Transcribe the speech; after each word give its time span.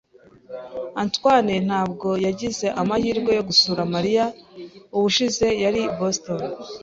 Antoine 1.03 1.55
ntabwo 1.67 2.07
yagize 2.25 2.67
amahirwe 2.81 3.31
yo 3.37 3.43
gusura 3.49 3.81
Mariya 3.93 4.25
ubushize 4.97 5.47
yari 5.63 5.79
i 5.87 5.91
Boston. 5.97 6.41